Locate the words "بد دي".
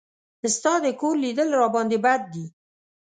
2.05-2.45